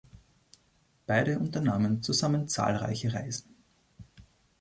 [1.05, 3.55] Beide unternahmen zusammen zahlreiche Reisen.